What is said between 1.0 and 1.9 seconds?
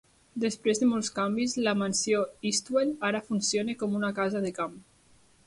canvis, la